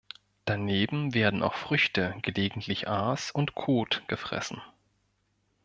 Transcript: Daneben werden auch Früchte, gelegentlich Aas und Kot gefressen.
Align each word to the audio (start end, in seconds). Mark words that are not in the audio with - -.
Daneben 0.45 1.13
werden 1.13 1.43
auch 1.43 1.53
Früchte, 1.53 2.15
gelegentlich 2.23 2.87
Aas 2.87 3.29
und 3.29 3.53
Kot 3.53 4.01
gefressen. 4.07 4.59